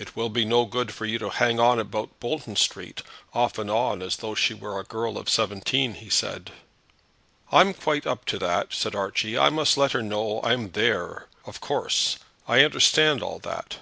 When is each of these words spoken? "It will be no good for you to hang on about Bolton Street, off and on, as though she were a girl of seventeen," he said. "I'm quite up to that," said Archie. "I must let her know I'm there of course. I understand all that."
"It 0.00 0.16
will 0.16 0.30
be 0.30 0.44
no 0.44 0.64
good 0.64 0.92
for 0.92 1.06
you 1.06 1.16
to 1.20 1.30
hang 1.30 1.60
on 1.60 1.78
about 1.78 2.18
Bolton 2.18 2.56
Street, 2.56 3.02
off 3.32 3.56
and 3.56 3.70
on, 3.70 4.02
as 4.02 4.16
though 4.16 4.34
she 4.34 4.52
were 4.52 4.80
a 4.80 4.84
girl 4.84 5.16
of 5.16 5.30
seventeen," 5.30 5.94
he 5.94 6.10
said. 6.10 6.50
"I'm 7.52 7.72
quite 7.72 8.04
up 8.04 8.24
to 8.24 8.38
that," 8.40 8.72
said 8.72 8.96
Archie. 8.96 9.38
"I 9.38 9.50
must 9.50 9.76
let 9.78 9.92
her 9.92 10.02
know 10.02 10.40
I'm 10.42 10.72
there 10.72 11.28
of 11.46 11.60
course. 11.60 12.18
I 12.48 12.64
understand 12.64 13.22
all 13.22 13.38
that." 13.44 13.78